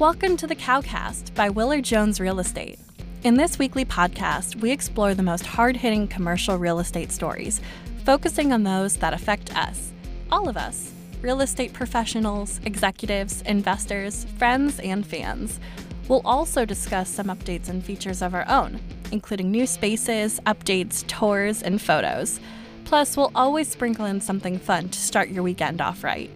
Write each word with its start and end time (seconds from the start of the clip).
Welcome 0.00 0.38
to 0.38 0.46
the 0.46 0.56
Cowcast 0.56 1.34
by 1.34 1.50
Willard 1.50 1.84
Jones 1.84 2.20
Real 2.20 2.40
Estate. 2.40 2.78
In 3.22 3.34
this 3.34 3.58
weekly 3.58 3.84
podcast, 3.84 4.56
we 4.56 4.70
explore 4.70 5.12
the 5.12 5.22
most 5.22 5.44
hard 5.44 5.76
hitting 5.76 6.08
commercial 6.08 6.56
real 6.56 6.78
estate 6.78 7.12
stories, 7.12 7.60
focusing 8.06 8.50
on 8.50 8.62
those 8.62 8.96
that 8.96 9.12
affect 9.12 9.54
us, 9.54 9.92
all 10.32 10.48
of 10.48 10.56
us 10.56 10.92
real 11.20 11.42
estate 11.42 11.74
professionals, 11.74 12.62
executives, 12.64 13.42
investors, 13.42 14.24
friends, 14.38 14.80
and 14.80 15.06
fans. 15.06 15.60
We'll 16.08 16.22
also 16.24 16.64
discuss 16.64 17.10
some 17.10 17.26
updates 17.26 17.68
and 17.68 17.84
features 17.84 18.22
of 18.22 18.32
our 18.32 18.48
own, 18.48 18.80
including 19.12 19.50
new 19.50 19.66
spaces, 19.66 20.40
updates, 20.46 21.06
tours, 21.08 21.62
and 21.62 21.78
photos. 21.78 22.40
Plus, 22.86 23.18
we'll 23.18 23.32
always 23.34 23.68
sprinkle 23.68 24.06
in 24.06 24.22
something 24.22 24.58
fun 24.58 24.88
to 24.88 24.98
start 24.98 25.28
your 25.28 25.42
weekend 25.42 25.82
off 25.82 26.02
right. 26.02 26.30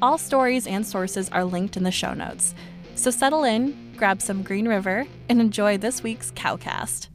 All 0.00 0.16
stories 0.16 0.66
and 0.66 0.86
sources 0.86 1.28
are 1.28 1.44
linked 1.44 1.76
in 1.76 1.82
the 1.82 1.90
show 1.90 2.14
notes. 2.14 2.54
So 2.94 3.10
settle 3.10 3.44
in, 3.44 3.94
grab 3.96 4.22
some 4.22 4.42
Green 4.42 4.68
River, 4.68 5.06
and 5.28 5.40
enjoy 5.40 5.78
this 5.78 6.02
week's 6.02 6.30
Cowcast. 6.32 7.08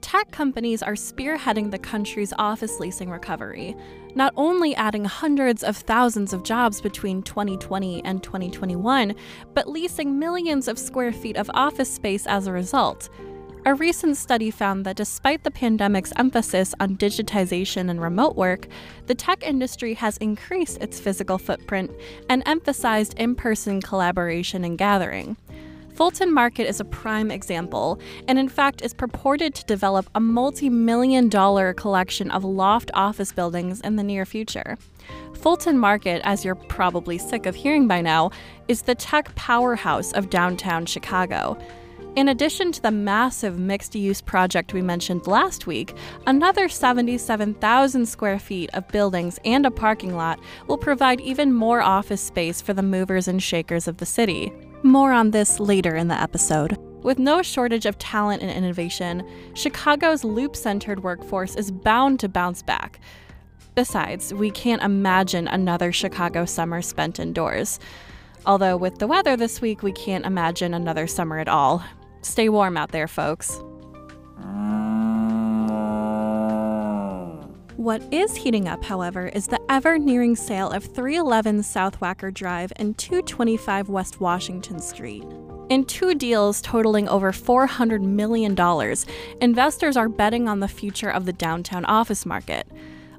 Tech 0.00 0.30
companies 0.30 0.80
are 0.80 0.92
spearheading 0.92 1.72
the 1.72 1.78
country's 1.78 2.32
office 2.38 2.78
leasing 2.78 3.10
recovery, 3.10 3.74
not 4.14 4.32
only 4.36 4.72
adding 4.76 5.04
hundreds 5.04 5.64
of 5.64 5.76
thousands 5.76 6.32
of 6.32 6.44
jobs 6.44 6.80
between 6.80 7.20
2020 7.22 8.04
and 8.04 8.22
2021, 8.22 9.12
but 9.54 9.68
leasing 9.68 10.16
millions 10.16 10.68
of 10.68 10.78
square 10.78 11.12
feet 11.12 11.36
of 11.36 11.50
office 11.52 11.92
space 11.92 12.28
as 12.28 12.46
a 12.46 12.52
result. 12.52 13.08
A 13.66 13.74
recent 13.74 14.18
study 14.18 14.50
found 14.50 14.84
that 14.84 14.96
despite 14.96 15.42
the 15.42 15.50
pandemic's 15.50 16.12
emphasis 16.16 16.74
on 16.80 16.98
digitization 16.98 17.88
and 17.88 17.98
remote 17.98 18.36
work, 18.36 18.66
the 19.06 19.14
tech 19.14 19.42
industry 19.42 19.94
has 19.94 20.18
increased 20.18 20.82
its 20.82 21.00
physical 21.00 21.38
footprint 21.38 21.90
and 22.28 22.42
emphasized 22.44 23.14
in 23.18 23.34
person 23.34 23.80
collaboration 23.80 24.64
and 24.64 24.76
gathering. 24.76 25.38
Fulton 25.94 26.30
Market 26.30 26.68
is 26.68 26.78
a 26.78 26.84
prime 26.84 27.30
example, 27.30 27.98
and 28.28 28.38
in 28.38 28.50
fact 28.50 28.82
is 28.82 28.92
purported 28.92 29.54
to 29.54 29.64
develop 29.64 30.10
a 30.14 30.20
multi 30.20 30.68
million 30.68 31.30
dollar 31.30 31.72
collection 31.72 32.30
of 32.32 32.44
loft 32.44 32.90
office 32.92 33.32
buildings 33.32 33.80
in 33.80 33.96
the 33.96 34.02
near 34.02 34.26
future. 34.26 34.76
Fulton 35.32 35.78
Market, 35.78 36.20
as 36.22 36.44
you're 36.44 36.54
probably 36.54 37.16
sick 37.16 37.46
of 37.46 37.54
hearing 37.54 37.88
by 37.88 38.02
now, 38.02 38.30
is 38.68 38.82
the 38.82 38.94
tech 38.94 39.34
powerhouse 39.36 40.12
of 40.12 40.28
downtown 40.28 40.84
Chicago. 40.84 41.56
In 42.16 42.28
addition 42.28 42.70
to 42.70 42.80
the 42.80 42.92
massive 42.92 43.58
mixed 43.58 43.96
use 43.96 44.20
project 44.20 44.72
we 44.72 44.82
mentioned 44.82 45.26
last 45.26 45.66
week, 45.66 45.96
another 46.28 46.68
77,000 46.68 48.06
square 48.06 48.38
feet 48.38 48.70
of 48.72 48.86
buildings 48.86 49.40
and 49.44 49.66
a 49.66 49.70
parking 49.72 50.14
lot 50.14 50.38
will 50.68 50.78
provide 50.78 51.20
even 51.20 51.52
more 51.52 51.82
office 51.82 52.20
space 52.20 52.60
for 52.60 52.72
the 52.72 52.84
movers 52.84 53.26
and 53.26 53.42
shakers 53.42 53.88
of 53.88 53.96
the 53.96 54.06
city. 54.06 54.52
More 54.84 55.10
on 55.10 55.32
this 55.32 55.58
later 55.58 55.96
in 55.96 56.06
the 56.06 56.20
episode. 56.20 56.78
With 57.02 57.18
no 57.18 57.42
shortage 57.42 57.84
of 57.84 57.98
talent 57.98 58.42
and 58.42 58.50
innovation, 58.50 59.28
Chicago's 59.54 60.22
loop 60.22 60.54
centered 60.54 61.02
workforce 61.02 61.56
is 61.56 61.72
bound 61.72 62.20
to 62.20 62.28
bounce 62.28 62.62
back. 62.62 63.00
Besides, 63.74 64.32
we 64.32 64.52
can't 64.52 64.82
imagine 64.82 65.48
another 65.48 65.90
Chicago 65.90 66.44
summer 66.44 66.80
spent 66.80 67.18
indoors. 67.18 67.80
Although, 68.46 68.76
with 68.76 68.98
the 68.98 69.08
weather 69.08 69.36
this 69.36 69.60
week, 69.60 69.82
we 69.82 69.90
can't 69.90 70.24
imagine 70.24 70.74
another 70.74 71.08
summer 71.08 71.40
at 71.40 71.48
all. 71.48 71.82
Stay 72.24 72.48
warm 72.48 72.76
out 72.76 72.90
there, 72.90 73.06
folks. 73.06 73.60
What 77.76 78.02
is 78.10 78.34
heating 78.34 78.66
up, 78.66 78.82
however, 78.82 79.26
is 79.26 79.46
the 79.46 79.60
ever 79.68 79.98
nearing 79.98 80.36
sale 80.36 80.70
of 80.70 80.84
311 80.84 81.62
South 81.64 82.00
Wacker 82.00 82.32
Drive 82.32 82.72
and 82.76 82.96
225 82.96 83.90
West 83.90 84.20
Washington 84.20 84.78
Street. 84.78 85.24
In 85.68 85.84
two 85.84 86.14
deals 86.14 86.62
totaling 86.62 87.08
over 87.08 87.30
$400 87.30 88.00
million, 88.00 88.56
investors 89.40 89.96
are 89.98 90.08
betting 90.08 90.48
on 90.48 90.60
the 90.60 90.68
future 90.68 91.10
of 91.10 91.26
the 91.26 91.32
downtown 91.34 91.84
office 91.84 92.24
market. 92.24 92.66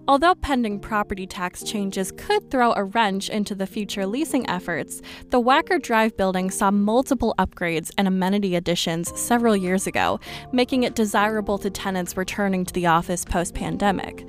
Although 0.08 0.36
pending 0.36 0.80
property 0.82 1.26
tax 1.26 1.64
changes 1.64 2.12
could 2.12 2.52
throw 2.52 2.74
a 2.74 2.84
wrench 2.84 3.28
into 3.28 3.56
the 3.56 3.66
future 3.66 4.06
leasing 4.06 4.48
efforts, 4.48 5.02
the 5.32 5.42
Wacker 5.42 5.82
Drive 5.82 6.16
building 6.16 6.52
saw 6.52 6.70
multiple 6.70 7.34
upgrades 7.40 7.90
and 7.98 8.08
amenity 8.08 8.56
additions 8.56 9.20
several 9.20 9.56
years 9.56 9.88
ago, 9.88 10.20
making 10.52 10.84
it 10.84 10.94
desirable 10.94 11.58
to 11.58 11.72
tenants 11.72 12.16
returning 12.16 12.66
to 12.66 12.74
the 12.74 12.86
office 12.86 13.26
post 13.26 13.56
pandemic. 13.56 14.28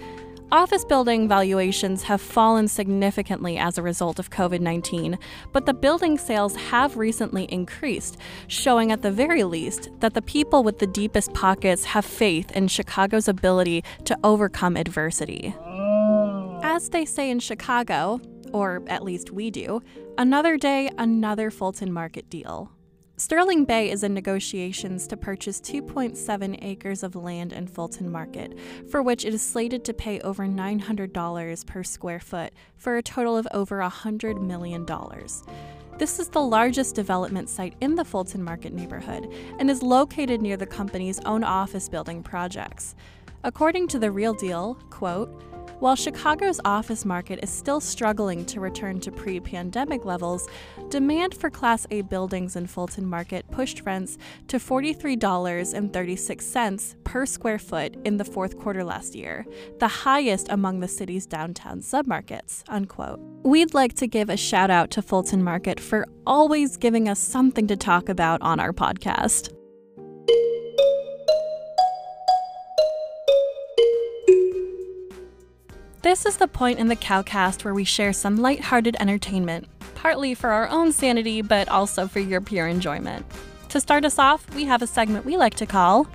Office 0.53 0.85
building 0.85 1.27
valuations 1.29 2.05
have 2.05 2.21
fallen 2.21 2.69
significantly 2.69 3.59
as 3.59 3.77
a 3.77 3.83
result 3.83 4.21
of 4.21 4.31
COVID 4.31 4.61
19, 4.61 5.19
but 5.53 5.67
the 5.67 5.75
building 5.75 6.17
sales 6.17 6.55
have 6.55 6.97
recently 6.97 7.45
increased, 7.53 8.17
showing 8.47 8.93
at 8.93 9.03
the 9.03 9.11
very 9.11 9.43
least 9.43 9.91
that 9.99 10.15
the 10.15 10.23
people 10.23 10.63
with 10.63 10.79
the 10.79 10.87
deepest 10.87 11.35
pockets 11.35 11.85
have 11.85 12.05
faith 12.05 12.53
in 12.53 12.69
Chicago's 12.69 13.27
ability 13.27 13.83
to 14.05 14.17
overcome 14.23 14.77
adversity. 14.77 15.53
As 16.77 16.91
they 16.91 17.07
say 17.07 17.31
in 17.31 17.39
Chicago, 17.41 18.21
or 18.53 18.83
at 18.87 19.03
least 19.03 19.31
we 19.31 19.51
do, 19.51 19.81
another 20.19 20.59
day, 20.59 20.91
another 20.99 21.51
Fulton 21.51 21.91
Market 21.91 22.29
deal. 22.29 22.71
Sterling 23.17 23.65
Bay 23.65 23.91
is 23.91 24.03
in 24.03 24.13
negotiations 24.13 25.07
to 25.07 25.17
purchase 25.17 25.59
2.7 25.59 26.59
acres 26.61 27.03
of 27.03 27.17
land 27.17 27.55
in 27.55 27.67
Fulton 27.67 28.13
Market, 28.13 28.59
for 28.91 29.03
which 29.03 29.25
it 29.25 29.33
is 29.33 29.41
slated 29.41 29.87
to 29.87 29.95
pay 29.95 30.21
over 30.21 30.47
$900 30.47 31.67
per 31.67 31.83
square 31.83 32.21
foot 32.21 32.53
for 32.77 32.99
a 32.99 33.03
total 33.03 33.39
of 33.39 33.49
over 33.55 33.79
$100 33.79 34.43
million. 34.43 34.87
This 35.97 36.19
is 36.19 36.29
the 36.29 36.43
largest 36.43 36.95
development 36.95 37.49
site 37.49 37.75
in 37.81 37.95
the 37.95 38.05
Fulton 38.05 38.43
Market 38.43 38.75
neighborhood 38.75 39.33
and 39.59 39.71
is 39.71 39.83
located 39.83 40.43
near 40.43 40.59
the 40.59 40.67
company's 40.67 41.21
own 41.21 41.43
office 41.43 41.89
building 41.89 42.23
projects. 42.23 42.95
According 43.45 43.89
to 43.89 43.99
the 43.99 44.11
Real 44.11 44.35
Deal, 44.35 44.75
quote, 44.91 45.43
while 45.79 45.97
Chicago's 45.97 46.61
office 46.65 47.05
market 47.05 47.41
is 47.43 47.51
still 47.51 47.81
struggling 47.81 48.45
to 48.47 48.61
return 48.61 49.01
to 49.01 49.13
pre 49.13 49.41
pandemic 49.41 50.05
levels, 50.05 50.49
demand 50.89 51.35
for 51.35 51.51
Class 51.51 51.87
A 51.91 52.03
buildings 52.03 52.57
in 52.57 52.67
Fulton 52.67 53.07
Market 53.07 53.51
pushed 53.51 53.83
rents 53.85 54.19
to 54.49 54.59
$43.36 54.59 57.05
per 57.05 57.27
square 57.27 57.59
foot 57.59 57.97
in 58.05 58.17
the 58.17 58.25
fourth 58.25 58.59
quarter 58.59 58.85
last 58.85 59.15
year, 59.15 59.47
the 59.79 59.89
highest 59.89 60.49
among 60.51 60.81
the 60.81 60.89
city's 60.89 61.27
downtown 61.27 61.81
submarkets. 61.81 62.63
Unquote. 62.69 63.21
We'd 63.43 63.75
like 63.75 63.95
to 63.95 64.07
give 64.07 64.29
a 64.29 64.37
shout 64.37 64.71
out 64.71 64.91
to 64.93 65.03
Fulton 65.03 65.43
Market 65.43 65.79
for 65.79 66.07
always 66.27 66.77
giving 66.77 67.09
us 67.09 67.19
something 67.19 67.67
to 67.69 67.77
talk 67.77 68.09
about 68.09 68.43
on 68.43 68.61
our 68.61 68.73
podcast. 68.73 69.56
This 76.07 76.25
is 76.25 76.37
the 76.37 76.47
point 76.47 76.79
in 76.79 76.87
the 76.87 76.95
Cowcast 76.95 77.65
where 77.65 77.75
we 77.75 77.83
share 77.83 78.13
some 78.13 78.37
lighthearted 78.37 78.97
entertainment, 79.01 79.67
partly 79.97 80.35
for 80.35 80.51
our 80.51 80.69
own 80.69 80.93
sanity, 80.93 81.43
but 81.43 81.69
also 81.69 82.07
for 82.07 82.21
your 82.21 82.41
pure 82.41 82.69
enjoyment. 82.69 83.27
To 83.71 83.81
start 83.81 84.05
us 84.05 84.17
off, 84.17 84.49
we 84.55 84.67
have 84.67 84.83
a 84.83 84.87
segment 84.87 85.25
we 85.25 85.37
like 85.37 85.55
to 85.55 85.67
call 85.67 86.07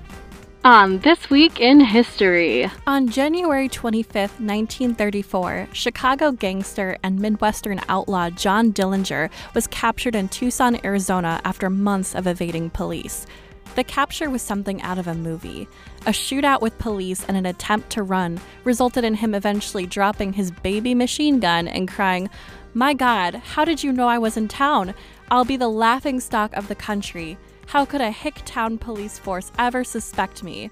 On 0.64 1.00
This 1.00 1.30
Week 1.30 1.60
in 1.60 1.82
History. 1.82 2.72
On 2.88 3.10
January 3.10 3.68
25th, 3.68 4.40
1934, 4.40 5.68
Chicago 5.74 6.32
gangster 6.32 6.96
and 7.04 7.20
Midwestern 7.20 7.82
outlaw 7.90 8.30
John 8.30 8.72
Dillinger 8.72 9.30
was 9.54 9.68
captured 9.68 10.16
in 10.16 10.30
Tucson, 10.30 10.80
Arizona 10.86 11.42
after 11.44 11.70
months 11.70 12.16
of 12.16 12.28
evading 12.28 12.70
police. 12.70 13.28
The 13.76 13.84
capture 13.86 14.30
was 14.30 14.42
something 14.42 14.82
out 14.82 14.98
of 14.98 15.08
a 15.08 15.16
movie. 15.16 15.68
A 16.06 16.12
shootout 16.12 16.62
with 16.62 16.78
police 16.78 17.24
and 17.26 17.38
an 17.38 17.46
attempt 17.46 17.90
to 17.92 18.04
run 18.04 18.40
resulted 18.66 19.06
in 19.06 19.16
him 19.16 19.34
eventually 19.34 19.86
dropping 19.86 20.34
his 20.34 20.52
baby 20.52 20.94
machine 20.94 21.40
gun 21.40 21.70
and 21.70 21.88
crying, 21.88 22.30
My 22.74 22.94
God, 22.94 23.36
how 23.36 23.64
did 23.64 23.82
you 23.82 23.94
know 23.94 24.08
I 24.08 24.18
was 24.18 24.36
in 24.36 24.50
town? 24.50 24.94
I'll 25.30 25.46
be 25.46 25.56
the 25.56 25.70
laughing 25.70 26.20
stock 26.20 26.54
of 26.54 26.68
the 26.68 26.76
country. 26.76 27.38
How 27.68 27.86
could 27.86 28.02
a 28.02 28.12
Hicktown 28.12 28.78
police 28.78 29.18
force 29.18 29.52
ever 29.58 29.86
suspect 29.86 30.44
me? 30.44 30.70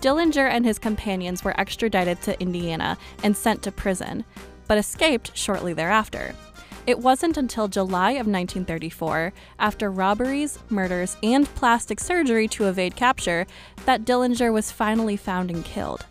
Dillinger 0.00 0.48
and 0.48 0.64
his 0.64 0.78
companions 0.78 1.42
were 1.42 1.58
extradited 1.58 2.22
to 2.22 2.40
Indiana 2.40 2.96
and 3.24 3.36
sent 3.36 3.62
to 3.62 3.72
prison, 3.72 4.24
but 4.68 4.78
escaped 4.78 5.36
shortly 5.36 5.72
thereafter. 5.72 6.36
It 6.86 7.00
wasn't 7.00 7.36
until 7.36 7.66
July 7.66 8.12
of 8.12 8.28
1934, 8.28 9.32
after 9.58 9.90
robberies, 9.90 10.60
murders, 10.70 11.16
and 11.20 11.44
plastic 11.56 11.98
surgery 11.98 12.46
to 12.48 12.68
evade 12.68 12.94
capture, 12.94 13.44
that 13.86 14.04
Dillinger 14.04 14.52
was 14.52 14.70
finally 14.70 15.16
found 15.16 15.50
and 15.50 15.64
killed. 15.64 16.06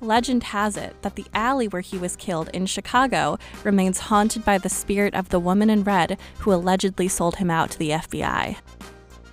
Legend 0.00 0.44
has 0.44 0.76
it 0.76 0.94
that 1.02 1.16
the 1.16 1.26
alley 1.34 1.66
where 1.66 1.82
he 1.82 1.98
was 1.98 2.14
killed 2.14 2.48
in 2.54 2.64
Chicago 2.64 3.38
remains 3.64 3.98
haunted 3.98 4.44
by 4.44 4.56
the 4.56 4.68
spirit 4.68 5.14
of 5.14 5.30
the 5.30 5.40
woman 5.40 5.68
in 5.68 5.82
red 5.82 6.16
who 6.38 6.54
allegedly 6.54 7.08
sold 7.08 7.36
him 7.36 7.50
out 7.50 7.72
to 7.72 7.78
the 7.78 7.90
FBI. 7.90 8.56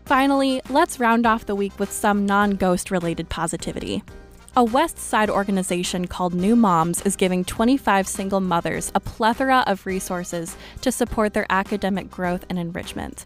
Finally, 0.05 0.61
let's 0.69 0.99
round 0.99 1.27
off 1.27 1.45
the 1.45 1.55
week 1.55 1.77
with 1.77 1.91
some 1.91 2.25
non 2.25 2.51
ghost 2.51 2.89
related 2.89 3.29
positivity. 3.29 4.03
A 4.55 4.63
West 4.63 4.97
Side 4.97 5.29
organization 5.29 6.07
called 6.07 6.33
New 6.33 6.55
Moms 6.55 7.01
is 7.01 7.15
giving 7.15 7.45
25 7.45 8.07
single 8.07 8.39
mothers 8.39 8.91
a 8.95 8.99
plethora 8.99 9.63
of 9.67 9.85
resources 9.85 10.55
to 10.81 10.91
support 10.91 11.33
their 11.33 11.45
academic 11.49 12.09
growth 12.09 12.44
and 12.49 12.57
enrichment. 12.57 13.25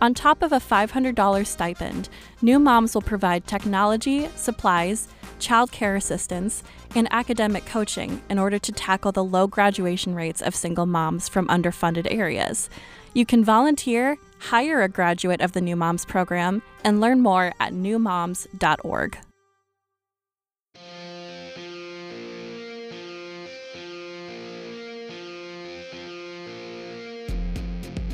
On 0.00 0.12
top 0.12 0.42
of 0.42 0.50
a 0.50 0.58
$500 0.58 1.46
stipend, 1.46 2.08
New 2.40 2.58
Moms 2.58 2.94
will 2.94 3.02
provide 3.02 3.46
technology, 3.46 4.28
supplies, 4.34 5.06
childcare 5.38 5.96
assistance, 5.96 6.64
and 6.96 7.06
academic 7.12 7.64
coaching 7.66 8.20
in 8.28 8.38
order 8.38 8.58
to 8.58 8.72
tackle 8.72 9.12
the 9.12 9.22
low 9.22 9.46
graduation 9.46 10.16
rates 10.16 10.42
of 10.42 10.56
single 10.56 10.86
moms 10.86 11.28
from 11.28 11.46
underfunded 11.46 12.08
areas. 12.10 12.68
You 13.14 13.24
can 13.24 13.44
volunteer, 13.44 14.18
hire 14.38 14.82
a 14.82 14.88
graduate 14.88 15.40
of 15.40 15.52
the 15.52 15.60
New 15.60 15.76
Moms 15.76 16.04
program, 16.04 16.62
and 16.82 17.00
learn 17.00 17.20
more 17.20 17.52
at 17.60 17.72
newmoms.org. 17.72 19.18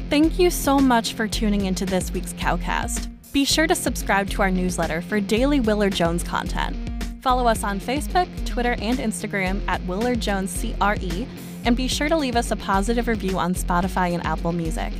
Thank 0.08 0.38
you 0.38 0.48
so 0.48 0.78
much 0.78 1.12
for 1.12 1.28
tuning 1.28 1.66
into 1.66 1.84
this 1.84 2.10
week's 2.10 2.32
Cowcast. 2.32 3.10
Be 3.30 3.44
sure 3.44 3.66
to 3.66 3.74
subscribe 3.74 4.30
to 4.30 4.40
our 4.40 4.50
newsletter 4.50 5.02
for 5.02 5.20
daily 5.20 5.60
Willard 5.60 5.94
Jones 5.94 6.22
content. 6.22 6.74
Follow 7.22 7.46
us 7.46 7.62
on 7.62 7.78
Facebook, 7.78 8.26
Twitter, 8.46 8.74
and 8.80 8.96
Instagram 8.96 9.60
at 9.68 9.84
Willard 9.84 10.18
Jones 10.18 10.58
CRE, 10.58 11.26
and 11.66 11.76
be 11.76 11.86
sure 11.88 12.08
to 12.08 12.16
leave 12.16 12.36
us 12.36 12.50
a 12.50 12.56
positive 12.56 13.06
review 13.06 13.38
on 13.38 13.52
Spotify 13.52 14.14
and 14.14 14.24
Apple 14.24 14.52
Music. 14.52 14.94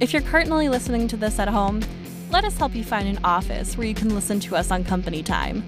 If 0.00 0.12
you're 0.12 0.20
currently 0.20 0.68
listening 0.68 1.08
to 1.08 1.16
this 1.16 1.38
at 1.38 1.48
home, 1.48 1.80
let 2.28 2.44
us 2.44 2.58
help 2.58 2.74
you 2.74 2.84
find 2.84 3.08
an 3.08 3.24
office 3.24 3.78
where 3.78 3.86
you 3.86 3.94
can 3.94 4.14
listen 4.14 4.38
to 4.40 4.54
us 4.54 4.70
on 4.70 4.84
company 4.84 5.22
time. 5.22 5.64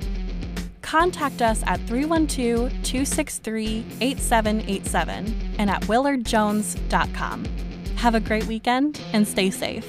Contact 0.82 1.40
us 1.40 1.62
at 1.66 1.80
312 1.86 2.70
263 2.82 3.86
8787 4.02 5.56
and 5.58 5.70
at 5.70 5.80
willardjones.com. 5.84 7.63
Have 8.04 8.14
a 8.14 8.20
great 8.20 8.44
weekend 8.44 9.00
and 9.14 9.26
stay 9.26 9.50
safe. 9.50 9.88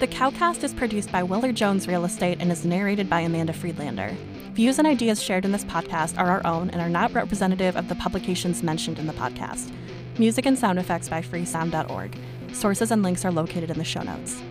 The 0.00 0.08
Cowcast 0.08 0.64
is 0.64 0.74
produced 0.74 1.12
by 1.12 1.22
Willard 1.22 1.54
Jones 1.54 1.86
Real 1.86 2.04
Estate 2.04 2.38
and 2.40 2.50
is 2.50 2.64
narrated 2.64 3.08
by 3.08 3.20
Amanda 3.20 3.52
Friedlander. 3.52 4.12
Views 4.54 4.80
and 4.80 4.88
ideas 4.88 5.22
shared 5.22 5.44
in 5.44 5.52
this 5.52 5.62
podcast 5.62 6.18
are 6.18 6.26
our 6.26 6.44
own 6.44 6.68
and 6.70 6.80
are 6.80 6.88
not 6.88 7.14
representative 7.14 7.76
of 7.76 7.88
the 7.88 7.94
publications 7.94 8.64
mentioned 8.64 8.98
in 8.98 9.06
the 9.06 9.12
podcast. 9.12 9.70
Music 10.18 10.46
and 10.46 10.58
sound 10.58 10.80
effects 10.80 11.08
by 11.08 11.22
freesound.org. 11.22 12.18
Sources 12.52 12.90
and 12.90 13.04
links 13.04 13.24
are 13.24 13.30
located 13.30 13.70
in 13.70 13.78
the 13.78 13.84
show 13.84 14.02
notes. 14.02 14.42